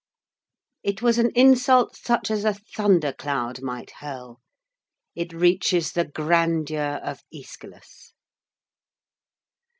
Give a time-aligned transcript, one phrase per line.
[0.81, 4.39] It was an insult such as a thunder cloud might hurl!
[5.13, 8.13] It reaches the grandeur of Æschylus!